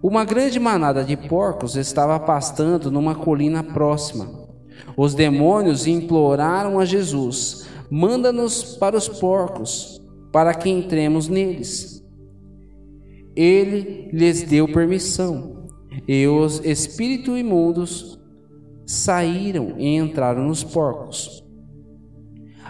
[0.00, 4.46] Uma grande manada de porcos estava pastando numa colina próxima.
[4.96, 10.00] Os demônios imploraram a Jesus: Manda-nos para os porcos,
[10.32, 12.04] para que entremos neles.
[13.34, 15.68] Ele lhes deu permissão,
[16.06, 18.18] e os espíritos imundos
[18.84, 21.44] saíram e entraram nos porcos.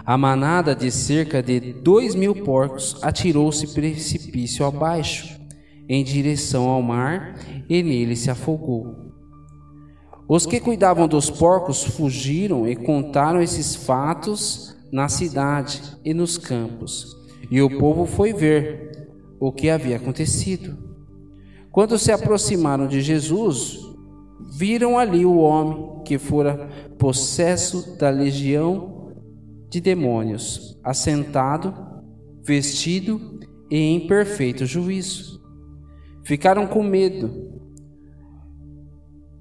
[0.05, 5.39] A manada de cerca de dois mil porcos atirou-se precipício abaixo,
[5.87, 9.08] em direção ao mar, e nele se afogou.
[10.29, 17.17] Os que cuidavam dos porcos fugiram e contaram esses fatos na cidade e nos campos,
[17.49, 20.77] e o povo foi ver o que havia acontecido.
[21.71, 23.79] Quando se aproximaram de Jesus,
[24.55, 29.11] viram ali o homem que fora possesso da legião
[29.67, 31.73] de demônios, assentado,
[32.43, 33.39] vestido
[33.69, 35.41] e em perfeito juízo.
[36.23, 37.58] Ficaram com medo.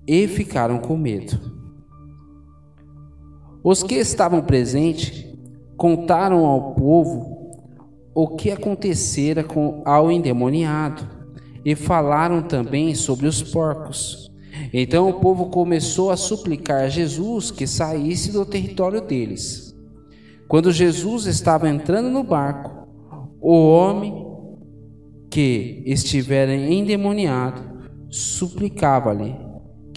[0.08, 1.38] E ficaram com medo.
[3.62, 5.26] Os que estavam presentes
[5.76, 7.36] contaram ao povo
[8.14, 11.06] o que acontecera com ao endemoniado
[11.62, 14.32] e falaram também sobre os porcos.
[14.72, 19.76] Então o povo começou a suplicar a Jesus que saísse do território deles.
[20.48, 22.88] Quando Jesus estava entrando no barco,
[23.42, 24.26] o homem
[25.28, 27.62] que estivera endemoniado
[28.08, 29.47] suplicava-lhe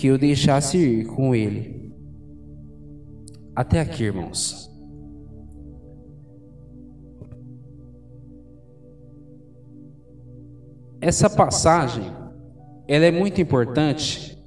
[0.01, 1.93] que o deixasse ir com ele.
[3.55, 4.67] Até aqui, irmãos.
[10.99, 12.11] Essa passagem,
[12.87, 14.43] ela é muito importante.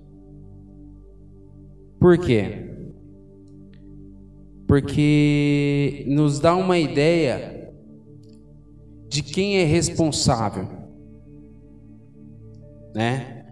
[2.01, 2.75] Por quê?
[4.67, 7.73] Porque nos dá uma ideia
[9.07, 10.67] de quem é responsável,
[12.93, 13.44] né?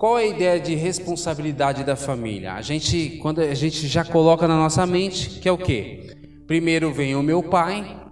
[0.00, 2.54] Qual é a ideia de responsabilidade da família?
[2.54, 6.16] A gente, quando a gente já coloca na nossa mente, que é o quê?
[6.46, 8.02] Primeiro vem o meu pai,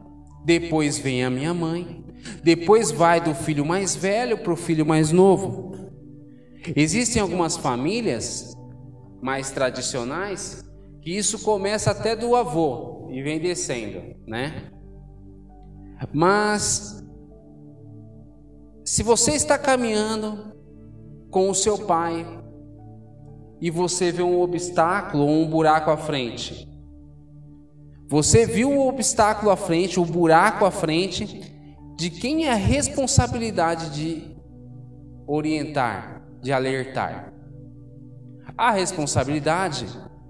[0.45, 2.05] depois vem a minha mãe,
[2.45, 5.73] depois vai do filho mais velho para o filho mais novo.
[6.77, 8.55] Existem algumas famílias
[9.23, 10.63] mais tradicionais
[11.01, 14.71] que isso começa até do avô e vem descendo, né?
[16.13, 17.03] Mas
[18.85, 20.58] se você está caminhando
[21.31, 22.27] com o seu pai
[23.61, 26.69] e você vê um obstáculo ou um buraco à frente,
[28.09, 31.43] você viu o obstáculo à frente, o buraco à frente,
[31.95, 34.35] de quem é a responsabilidade de
[35.27, 37.35] orientar, de alertar?
[38.57, 39.87] A responsabilidade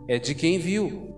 [0.08, 1.14] é de quem viu.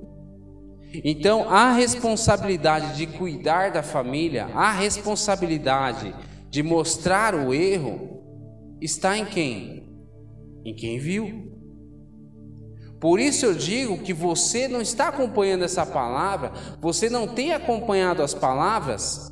[1.02, 6.14] Então, a responsabilidade de cuidar da família, a responsabilidade
[6.50, 8.19] de mostrar o erro,
[8.80, 9.88] está em quem?
[10.64, 11.50] Em quem viu.
[13.00, 18.22] Por isso eu digo que você não está acompanhando essa palavra, você não tem acompanhado
[18.22, 19.30] as palavras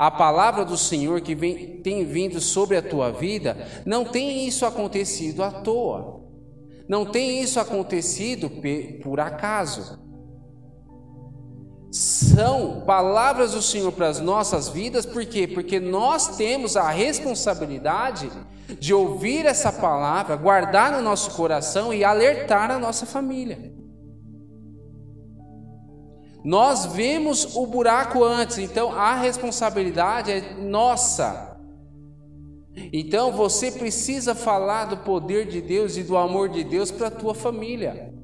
[0.00, 4.64] a palavra do Senhor que vem, tem vindo sobre a tua vida, não tem isso
[4.64, 6.24] acontecido à toa.
[6.88, 8.50] Não tem isso acontecido
[9.02, 10.00] por acaso.
[11.90, 15.48] São palavras do Senhor para as nossas vidas, por quê?
[15.48, 18.30] Porque nós temos a responsabilidade
[18.78, 23.72] de ouvir essa palavra, guardar no nosso coração e alertar a nossa família.
[26.44, 31.58] Nós vemos o buraco antes, então a responsabilidade é nossa.
[32.92, 37.10] Então você precisa falar do poder de Deus e do amor de Deus para a
[37.10, 38.14] tua família.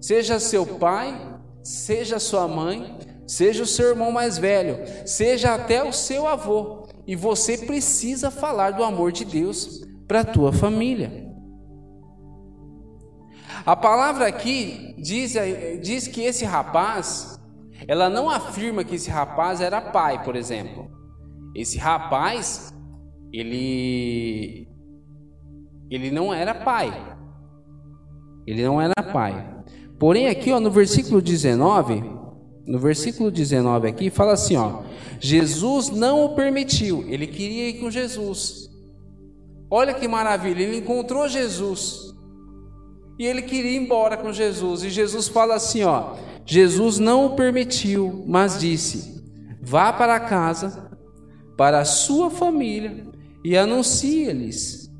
[0.00, 1.33] Seja seu pai,
[1.64, 6.86] seja sua mãe, seja o seu irmão mais velho, seja até o seu avô.
[7.06, 11.24] E você precisa falar do amor de Deus para a tua família.
[13.64, 15.34] A palavra aqui diz,
[15.82, 17.40] diz que esse rapaz,
[17.88, 20.90] ela não afirma que esse rapaz era pai, por exemplo.
[21.56, 22.74] Esse rapaz,
[23.32, 24.68] ele
[25.90, 26.90] ele não era pai.
[28.46, 29.53] Ele não era pai.
[30.04, 32.04] Porém aqui, ó, no versículo 19,
[32.66, 34.82] no versículo 19 aqui fala assim, ó:
[35.18, 37.06] Jesus não o permitiu.
[37.08, 38.68] Ele queria ir com Jesus.
[39.70, 42.14] Olha que maravilha, ele encontrou Jesus.
[43.18, 44.82] E ele queria ir embora com Jesus.
[44.82, 49.24] E Jesus fala assim: ó, Jesus não o permitiu, mas disse:
[49.62, 50.90] vá para casa,
[51.56, 53.06] para a sua família,
[53.42, 54.92] e anuncie-lhes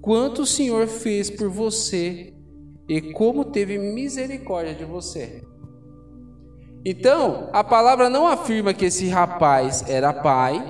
[0.00, 2.35] quanto o Senhor fez por você
[2.88, 5.42] e como teve misericórdia de você.
[6.84, 10.62] Então, a palavra não afirma que esse rapaz era pai,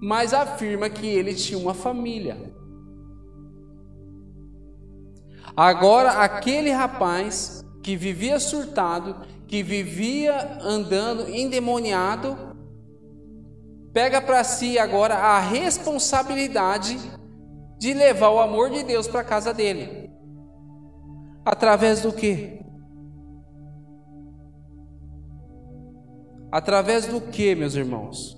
[0.00, 2.54] mas afirma que ele tinha uma família.
[5.56, 9.16] Agora, aquele rapaz que vivia surtado,
[9.48, 12.36] que vivia andando endemoniado,
[13.92, 16.98] pega para si agora a responsabilidade
[17.78, 20.05] de levar o amor de Deus para casa dele.
[21.46, 22.60] Através do que?
[26.52, 28.36] Através do que, meus irmãos?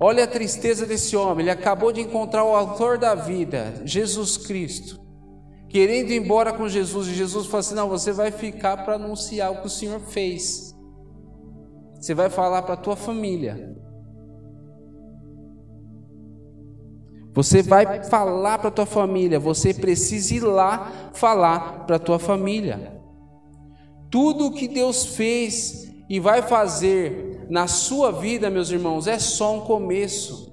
[0.00, 5.00] Olha a tristeza desse homem, ele acabou de encontrar o autor da vida, Jesus Cristo
[5.70, 9.52] querendo ir embora com Jesus, e Jesus fala assim: Não, você vai ficar para anunciar
[9.52, 10.74] o que o Senhor fez.
[11.94, 13.74] Você vai falar para a tua família.
[17.42, 22.18] Você vai falar para a tua família, você precisa ir lá falar para a tua
[22.18, 23.00] família.
[24.10, 29.56] Tudo o que Deus fez e vai fazer na sua vida, meus irmãos, é só
[29.56, 30.52] um começo.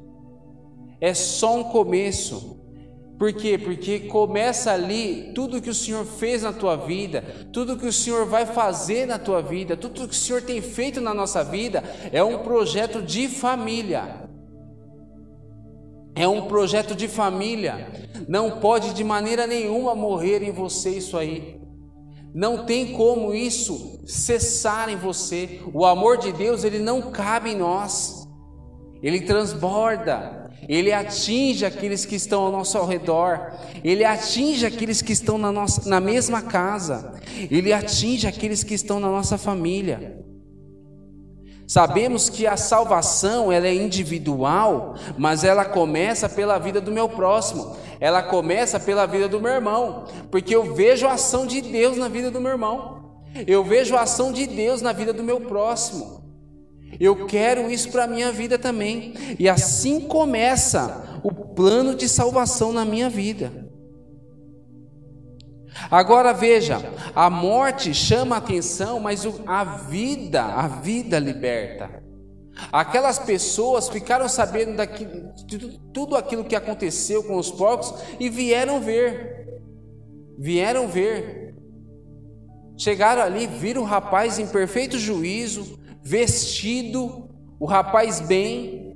[1.02, 2.58] É só um começo.
[3.20, 3.58] Por quê?
[3.58, 7.22] Porque começa ali tudo que o Senhor fez na tua vida,
[7.52, 11.02] tudo que o Senhor vai fazer na tua vida, tudo que o Senhor tem feito
[11.02, 11.84] na nossa vida,
[12.14, 14.27] é um projeto de família.
[16.18, 17.88] É um projeto de família.
[18.28, 21.62] Não pode de maneira nenhuma morrer em você isso aí.
[22.34, 25.62] Não tem como isso cessar em você.
[25.74, 28.28] O amor de Deus, ele não cabe em nós.
[29.02, 33.54] Ele transborda, ele atinge aqueles que estão ao nosso redor,
[33.84, 37.14] ele atinge aqueles que estão na, nossa, na mesma casa,
[37.52, 40.26] ele atinge aqueles que estão na nossa família.
[41.68, 47.76] Sabemos que a salvação ela é individual, mas ela começa pela vida do meu próximo.
[48.00, 52.08] Ela começa pela vida do meu irmão, porque eu vejo a ação de Deus na
[52.08, 53.22] vida do meu irmão.
[53.46, 56.24] Eu vejo a ação de Deus na vida do meu próximo.
[56.98, 59.14] Eu quero isso para a minha vida também.
[59.38, 63.67] E assim começa o plano de salvação na minha vida.
[65.90, 66.80] Agora veja,
[67.16, 72.04] a morte chama a atenção, mas a vida, a vida liberta.
[72.72, 78.82] Aquelas pessoas ficaram sabendo daquilo, de tudo aquilo que aconteceu com os porcos e vieram
[78.82, 79.62] ver.
[80.38, 81.56] Vieram ver.
[82.78, 88.87] Chegaram ali, viram o rapaz em perfeito juízo, vestido, o rapaz bem,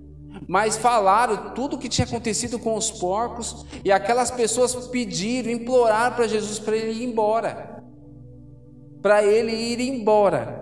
[0.48, 6.16] mas falaram tudo o que tinha acontecido com os porcos, e aquelas pessoas pediram, imploraram
[6.16, 7.84] para Jesus para ele ir embora.
[9.02, 10.62] Para ele ir embora.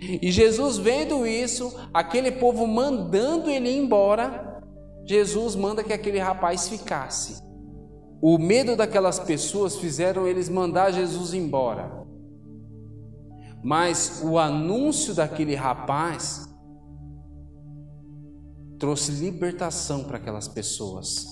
[0.00, 4.62] E Jesus vendo isso, aquele povo mandando ele embora,
[5.04, 7.42] Jesus manda que aquele rapaz ficasse.
[8.20, 12.06] O medo daquelas pessoas fizeram eles mandar Jesus embora.
[13.62, 16.47] Mas o anúncio daquele rapaz
[18.78, 21.26] trouxe libertação para aquelas pessoas.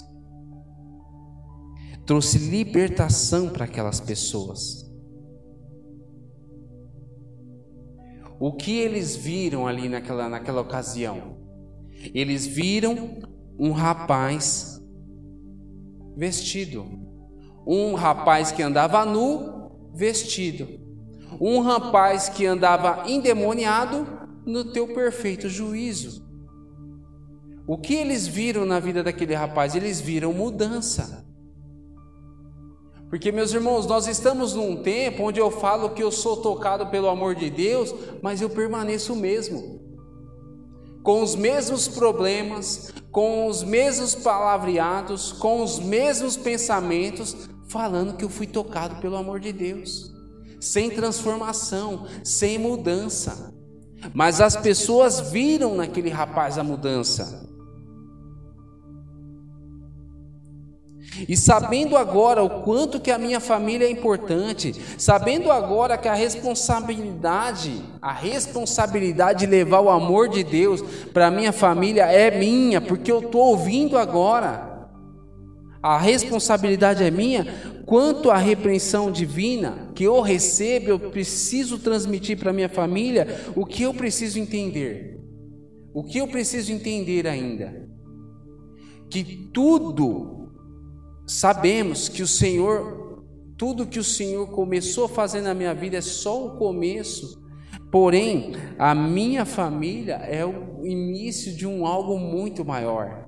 [2.05, 4.85] Trouxe libertação para aquelas pessoas.
[8.39, 11.39] O que eles viram ali naquela, naquela ocasião?
[12.13, 13.19] Eles viram
[13.59, 14.81] um rapaz
[16.17, 16.85] vestido.
[17.67, 20.69] Um rapaz que andava nu, vestido.
[21.41, 24.07] Um rapaz que andava endemoniado
[24.45, 26.26] no teu perfeito juízo.
[27.67, 29.75] O que eles viram na vida daquele rapaz?
[29.75, 31.27] Eles viram mudança.
[33.11, 37.09] Porque, meus irmãos, nós estamos num tempo onde eu falo que eu sou tocado pelo
[37.09, 39.81] amor de Deus, mas eu permaneço o mesmo.
[41.03, 48.29] Com os mesmos problemas, com os mesmos palavreados, com os mesmos pensamentos, falando que eu
[48.29, 50.13] fui tocado pelo amor de Deus.
[50.61, 53.55] Sem transformação, sem mudança.
[54.13, 57.46] Mas as pessoas viram naquele rapaz a mudança.
[61.29, 66.15] E sabendo agora o quanto que a minha família é importante, sabendo agora que a
[66.15, 72.81] responsabilidade, a responsabilidade de levar o amor de Deus para a minha família é minha,
[72.81, 74.75] porque eu estou ouvindo agora.
[75.83, 77.47] A responsabilidade é minha,
[77.87, 83.85] quanto à repreensão divina que eu recebo, eu preciso transmitir para minha família o que
[83.85, 85.17] eu preciso entender.
[85.95, 87.89] O que eu preciso entender ainda?
[89.09, 90.36] Que tudo
[91.27, 93.25] sabemos que o Senhor,
[93.57, 97.45] tudo que o Senhor começou a fazer na minha vida é só o começo.
[97.91, 103.27] Porém, a minha família é o início de um algo muito maior.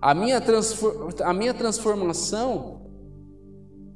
[0.00, 0.42] A minha,
[1.24, 2.90] a minha transformação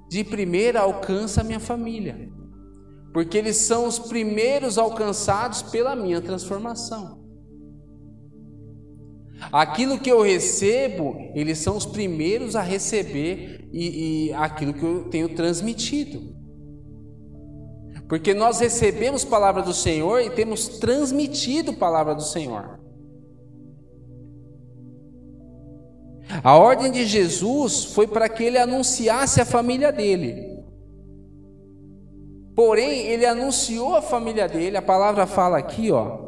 [0.08, 2.30] de primeira alcança a minha família,
[3.12, 7.25] porque eles são os primeiros alcançados pela minha transformação.
[9.52, 15.04] Aquilo que eu recebo, eles são os primeiros a receber e, e aquilo que eu
[15.10, 16.34] tenho transmitido.
[18.08, 22.80] Porque nós recebemos palavra do Senhor e temos transmitido palavra do Senhor.
[26.42, 30.56] A ordem de Jesus foi para que ele anunciasse a família dele.
[32.54, 36.25] Porém, ele anunciou a família dele, a palavra fala aqui, ó,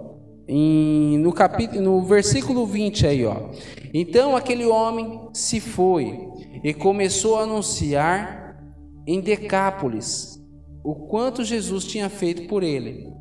[0.49, 3.51] em, no, capítulo, no versículo 20 aí, ó.
[3.93, 6.19] Então aquele homem se foi
[6.65, 8.59] e começou a anunciar
[9.07, 10.43] em Decápolis
[10.83, 13.13] o quanto Jesus tinha feito por ele.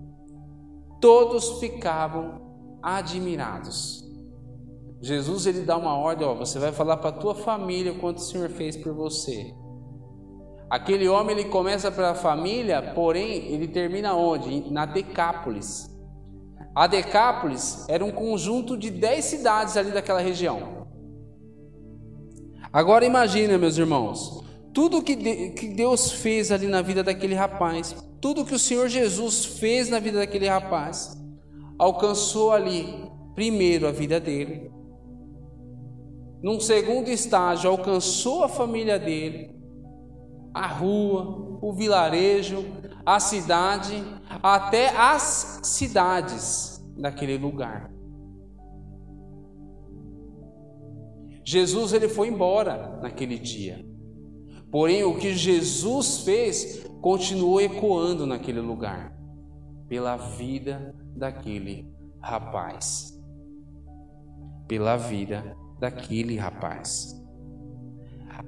[1.02, 2.42] Todos ficavam
[2.82, 4.06] admirados.
[5.02, 8.50] Jesus ele dá uma ordem, ó, você vai falar para tua família quanto o Senhor
[8.50, 9.54] fez por você.
[10.70, 14.72] Aquele homem ele começa pela família, porém ele termina onde?
[14.72, 15.97] Na Decápolis.
[16.78, 20.86] A Decápolis era um conjunto de dez cidades ali daquela região.
[22.72, 24.44] Agora imagina, meus irmãos,
[24.76, 25.16] tudo que,
[25.54, 29.98] que Deus fez ali na vida daquele rapaz, tudo que o Senhor Jesus fez na
[29.98, 31.18] vida daquele rapaz,
[31.80, 34.72] alcançou ali, primeiro, a vida dele.
[36.44, 39.50] Num segundo estágio, alcançou a família dele,
[40.54, 42.64] a rua, o vilarejo,
[43.08, 44.04] a cidade,
[44.44, 47.90] até as cidades daquele lugar.
[51.46, 53.82] Jesus ele foi embora naquele dia.
[54.70, 59.18] Porém, o que Jesus fez continuou ecoando naquele lugar,
[59.88, 61.90] pela vida daquele
[62.20, 63.18] rapaz.
[64.68, 67.16] Pela vida daquele rapaz.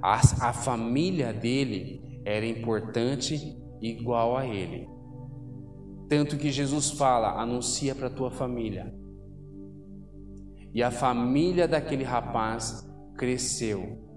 [0.02, 0.16] A,
[0.50, 4.88] a família dele era importante igual a ele.
[6.08, 8.94] Tanto que Jesus fala: anuncia para a tua família.
[10.74, 14.10] E a família daquele rapaz cresceu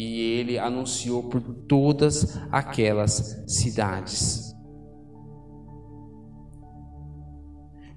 [0.00, 4.54] e ele anunciou por todas aquelas cidades.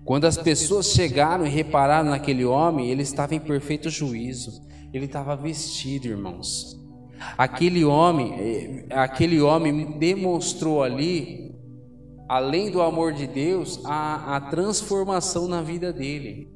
[0.04, 4.68] Quando as pessoas chegaram e repararam naquele homem, ele estava em perfeito juízo.
[4.92, 6.81] Ele estava vestido, irmãos.
[7.38, 11.54] Aquele homem, eh, aquele homem demonstrou ali,
[12.28, 16.50] além do amor de Deus, a, a transformação na vida dele.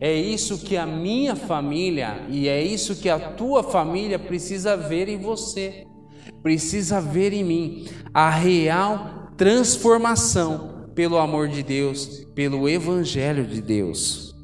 [0.00, 5.08] É isso que a minha família e é isso que a tua família precisa ver
[5.08, 5.84] em você,
[6.42, 14.34] precisa ver em mim a real transformação pelo amor de Deus, pelo evangelho de Deus.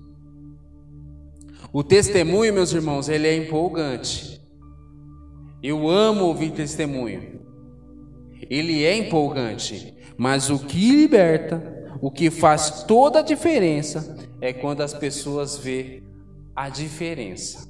[1.72, 4.35] O testemunho, meus irmãos, ele é empolgante.
[5.66, 7.40] Eu amo ouvir testemunho.
[8.48, 11.60] Ele é empolgante, mas o que liberta
[12.00, 16.04] o que faz toda a diferença é quando as pessoas vê
[16.54, 17.68] a diferença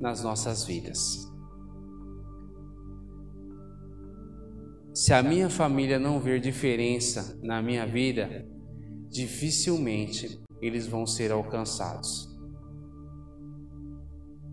[0.00, 1.28] nas nossas vidas.
[4.94, 8.46] Se a minha família não ver diferença na minha vida,
[9.08, 12.28] dificilmente eles vão ser alcançados.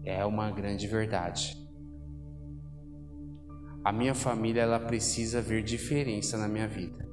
[0.04, 1.59] É uma grande verdade.
[3.90, 7.10] A minha família ela precisa ver diferença na minha vida.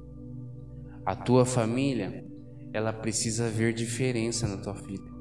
[1.03, 2.23] A tua família,
[2.71, 5.11] ela precisa ver diferença na tua vida.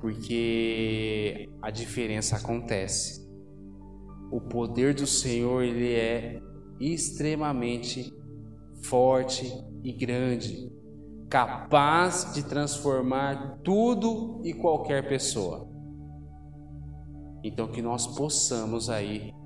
[0.00, 3.28] Porque a diferença acontece.
[4.30, 6.40] O poder do Senhor, ele é
[6.78, 8.14] extremamente
[8.84, 10.72] forte e grande,
[11.28, 15.68] capaz de transformar tudo e qualquer pessoa.
[17.42, 19.39] Então que nós possamos aí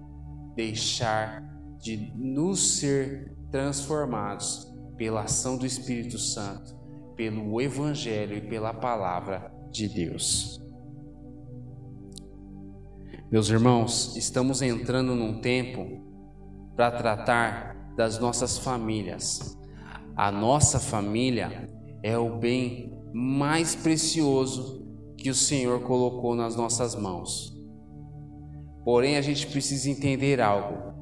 [0.54, 1.42] deixar
[1.78, 6.74] de nos ser transformados pela ação do Espírito Santo,
[7.16, 10.60] pelo Evangelho e pela palavra de Deus.
[13.30, 16.04] Meus irmãos, estamos entrando num tempo
[16.76, 19.58] para tratar das nossas famílias.
[20.16, 21.70] A nossa família
[22.02, 24.84] é o bem mais precioso
[25.16, 27.53] que o Senhor colocou nas nossas mãos.
[28.84, 30.92] Porém, a gente precisa entender algo.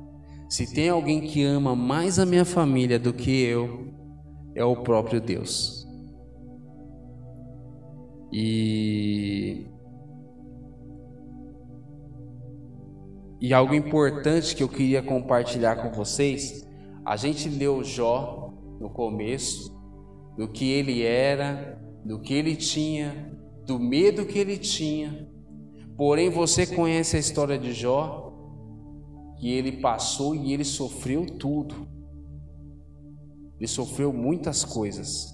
[0.49, 3.93] Se tem alguém que ama mais a minha família do que eu,
[4.55, 5.87] é o próprio Deus.
[8.33, 9.66] E
[13.43, 16.64] E algo importante que eu queria compartilhar com vocês,
[17.05, 19.76] a gente leu Jó no começo,
[20.39, 25.28] do que ele era, do que ele tinha, do medo que ele tinha.
[26.03, 28.28] Porém, você conhece a história de Jó?
[29.38, 31.86] que ele passou e ele sofreu tudo.
[33.57, 35.32] Ele sofreu muitas coisas.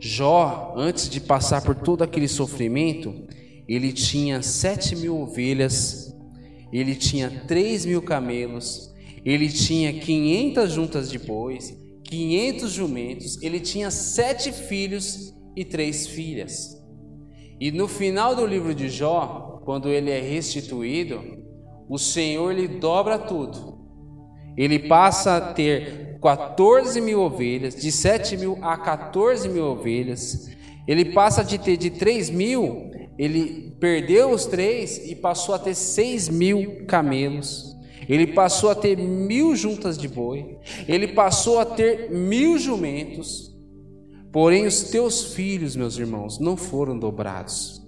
[0.00, 3.14] Jó, antes de passar por todo aquele sofrimento,
[3.68, 6.16] ele tinha sete mil ovelhas,
[6.72, 8.90] ele tinha três mil camelos,
[9.22, 16.73] ele tinha quinhentas juntas de bois, quinhentos jumentos, ele tinha sete filhos e três filhas.
[17.60, 21.22] E no final do livro de Jó, quando ele é restituído,
[21.88, 23.78] o Senhor lhe dobra tudo.
[24.56, 30.50] Ele passa a ter 14 mil ovelhas, de 7 mil a 14 mil ovelhas.
[30.86, 35.74] Ele passa de ter de 3 mil, ele perdeu os três e passou a ter
[35.74, 37.74] 6 mil camelos.
[38.08, 40.58] Ele passou a ter mil juntas de boi.
[40.86, 43.53] Ele passou a ter mil jumentos.
[44.34, 47.80] Porém, os teus filhos, meus irmãos, não foram dobrados.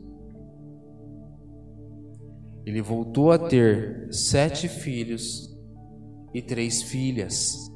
[2.64, 5.53] Ele voltou a ter sete filhos
[6.32, 7.68] e três filhas.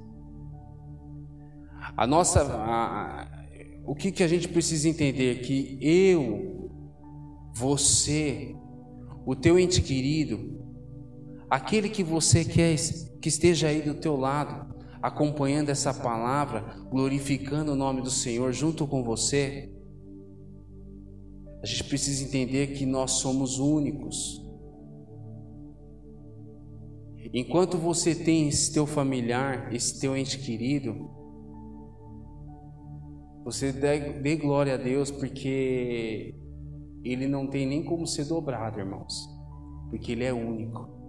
[1.97, 3.29] A nossa, a,
[3.85, 6.71] o que, que a gente precisa entender é que eu,
[7.53, 8.55] você,
[9.27, 10.65] o teu ente querido,
[11.51, 12.77] aquele que você quer
[13.21, 14.70] que esteja aí do teu lado,
[15.03, 19.73] acompanhando essa palavra, glorificando o nome do Senhor junto com você,
[21.63, 24.41] a gente precisa entender que nós somos únicos.
[27.33, 31.11] Enquanto você tem esse teu familiar, esse teu ente querido,
[33.45, 36.35] você dê, dê glória a Deus porque
[37.05, 39.15] ele não tem nem como ser dobrado, irmãos,
[39.91, 41.00] porque ele é único.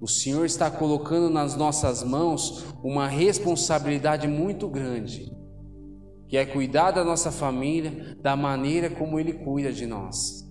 [0.00, 5.32] O Senhor está colocando nas nossas mãos uma responsabilidade muito grande,
[6.28, 10.46] que é cuidar da nossa família da maneira como Ele cuida de nós.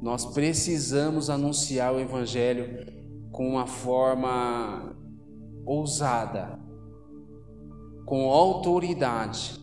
[0.00, 2.84] Nós precisamos anunciar o Evangelho
[3.30, 4.96] com uma forma
[5.64, 6.58] ousada,
[8.04, 9.60] com autoridade,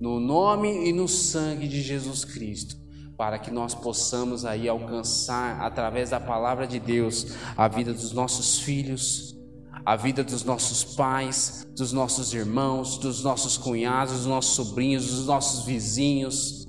[0.00, 2.81] no nome e no sangue de Jesus Cristo
[3.22, 8.58] para que nós possamos aí alcançar através da palavra de Deus a vida dos nossos
[8.58, 9.38] filhos,
[9.86, 15.26] a vida dos nossos pais, dos nossos irmãos, dos nossos cunhados, dos nossos sobrinhos, dos
[15.26, 16.66] nossos vizinhos,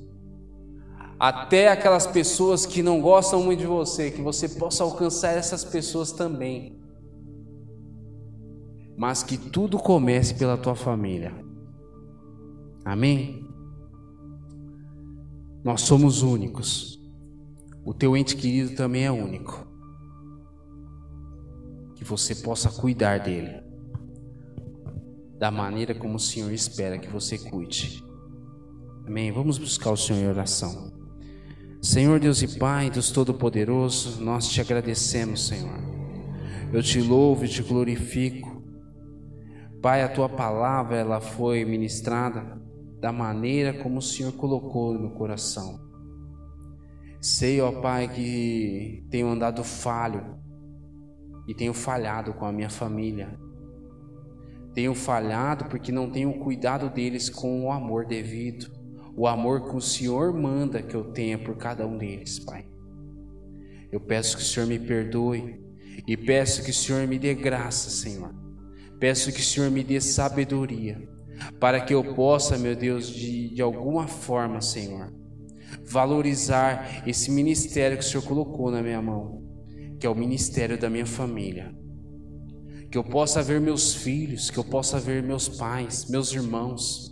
[1.20, 6.12] até aquelas pessoas que não gostam muito de você, que você possa alcançar essas pessoas
[6.12, 6.80] também.
[8.96, 11.34] Mas que tudo comece pela tua família.
[12.86, 13.43] Amém?
[15.64, 17.00] Nós somos únicos.
[17.86, 19.66] O teu ente querido também é único.
[21.96, 23.64] Que você possa cuidar dele
[25.44, 28.02] da maneira como o Senhor espera que você cuide.
[29.06, 29.30] Amém.
[29.30, 30.94] Vamos buscar o Senhor em oração.
[31.82, 35.78] Senhor Deus e Pai, Deus Todo-Poderoso, nós te agradecemos, Senhor.
[36.72, 38.64] Eu te louvo e te glorifico.
[39.82, 42.63] Pai, a tua palavra ela foi ministrada
[43.04, 45.78] da maneira como o Senhor colocou no coração.
[47.20, 50.38] Sei, ó Pai, que tenho andado falho
[51.46, 53.38] e tenho falhado com a minha família.
[54.74, 58.72] Tenho falhado porque não tenho cuidado deles com o amor devido,
[59.18, 62.66] o amor que o Senhor manda que eu tenha por cada um deles, Pai.
[63.92, 65.62] Eu peço que o Senhor me perdoe
[66.08, 68.34] e peço que o Senhor me dê graça, Senhor.
[68.98, 71.12] Peço que o Senhor me dê sabedoria
[71.60, 75.14] para que eu possa, meu Deus, de, de alguma forma, Senhor,
[75.86, 79.44] valorizar esse ministério que o Senhor colocou na minha mão,
[80.00, 81.74] que é o ministério da minha família.
[82.92, 87.12] Que eu possa ver meus filhos, que eu possa ver meus pais, meus irmãos,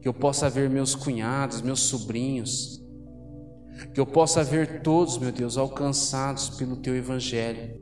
[0.00, 2.82] que eu possa ver meus cunhados, meus sobrinhos,
[3.92, 7.78] que eu possa ver todos, meu Deus, alcançados pelo teu evangelho,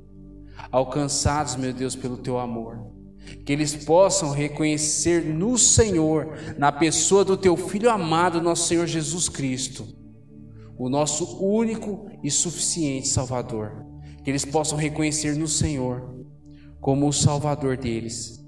[0.73, 2.95] alcançados, meu Deus, pelo teu amor
[3.45, 9.29] que eles possam reconhecer no Senhor, na pessoa do teu filho amado, nosso Senhor Jesus
[9.29, 9.87] Cristo,
[10.79, 13.85] o nosso único e suficiente Salvador.
[14.23, 16.25] Que eles possam reconhecer no Senhor
[16.81, 18.43] como o Salvador deles.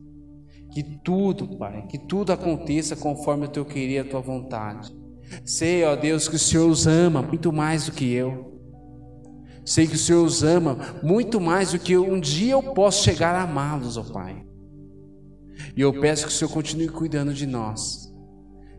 [0.72, 4.94] Que tudo, Pai, que tudo aconteça conforme o teu querer a tua vontade.
[5.44, 8.56] Sei, ó Deus, que o Senhor os ama muito mais do que eu.
[9.64, 11.96] Sei que o Senhor os ama muito mais do que.
[11.96, 14.44] Um dia eu posso chegar a amá-los, ó Pai.
[15.76, 18.06] E eu peço que o Senhor continue cuidando de nós.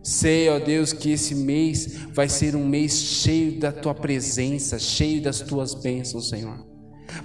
[0.08, 5.22] Sei, ó Deus, que esse mês vai ser um mês cheio da tua presença, cheio
[5.22, 6.66] das tuas bênçãos, Senhor.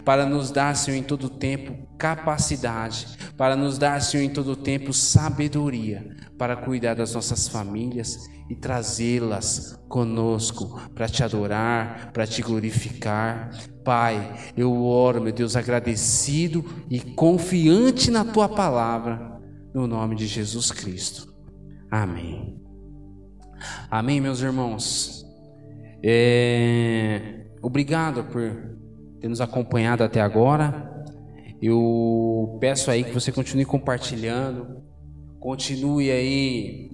[0.04, 4.92] Para nos dar, Senhor, em todo tempo capacidade, para nos dar, Senhor, em todo tempo
[4.92, 8.18] sabedoria, para cuidar das nossas famílias
[8.50, 13.50] e trazê-las conosco para te adorar, para te glorificar.
[13.84, 19.31] Pai, eu oro, meu Deus, agradecido e confiante na tua palavra
[19.74, 21.32] no nome de Jesus Cristo.
[21.90, 22.60] Amém.
[23.90, 25.24] Amém, meus irmãos.
[26.02, 27.46] É...
[27.62, 28.76] Obrigado por
[29.20, 30.90] ter nos acompanhado até agora.
[31.60, 34.82] Eu peço aí que você continue compartilhando,
[35.38, 36.90] continue aí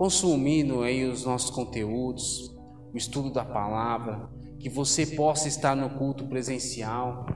[0.00, 2.50] consumindo aí os nossos conteúdos,
[2.90, 7.26] o estudo da palavra, que você possa estar no culto presencial,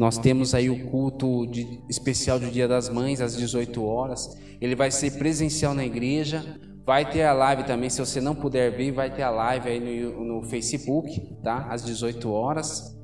[0.00, 4.34] nós temos aí o culto de, especial do Dia das Mães às 18 horas.
[4.58, 6.42] Ele vai ser presencial na igreja.
[6.86, 9.78] Vai ter a live também, se você não puder vir, vai ter a live aí
[9.78, 11.66] no, no Facebook, tá?
[11.68, 12.98] Às 18 horas.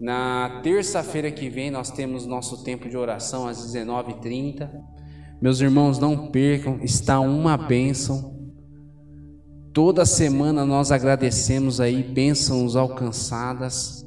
[0.00, 4.68] Na terça-feira que vem nós temos nosso tempo de oração às 19h30.
[5.40, 8.36] Meus irmãos, não percam, está uma bênção.
[9.72, 14.01] Toda semana nós agradecemos aí bênçãos alcançadas.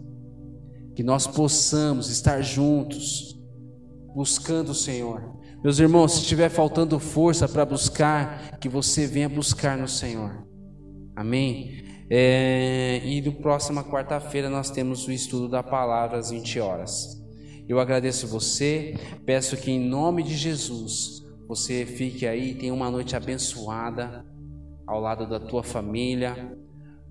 [0.96, 3.38] Que nós possamos estar juntos,
[4.16, 5.36] buscando o Senhor.
[5.64, 10.48] Meus irmãos, se estiver faltando força para buscar, que você venha buscar no Senhor.
[11.16, 11.84] Amém?
[12.10, 17.22] É, e no próxima quarta-feira nós temos o estudo da palavra às 20 horas.
[17.68, 23.16] Eu agradeço você, peço que em nome de Jesus você fique aí, tenha uma noite
[23.16, 24.24] abençoada
[24.86, 26.56] ao lado da tua família,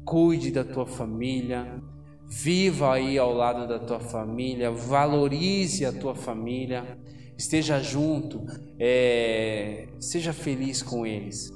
[0.04, 1.82] cuide da tua família,
[2.28, 6.98] viva aí ao lado da tua família, valorize a tua família,
[7.36, 8.44] esteja junto,
[8.78, 11.50] é, seja feliz com eles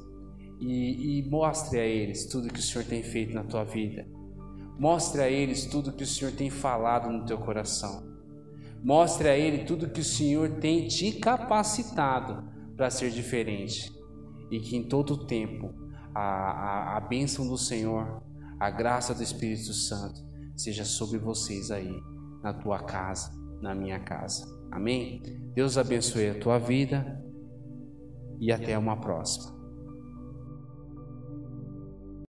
[0.61, 4.07] e, e mostre a eles tudo que o Senhor tem feito na tua vida.
[4.79, 8.07] Mostre a eles tudo que o Senhor tem falado no teu coração.
[8.83, 13.93] Mostre a ele tudo que o Senhor tem te capacitado para ser diferente.
[14.51, 15.75] E que em todo tempo
[16.15, 18.23] a, a, a bênção do Senhor,
[18.59, 20.28] a graça do Espírito Santo
[20.59, 22.03] seja sobre vocês aí,
[22.43, 23.31] na tua casa,
[23.63, 24.45] na minha casa.
[24.71, 25.23] Amém?
[25.55, 27.25] Deus abençoe a tua vida
[28.41, 29.58] e até uma próxima.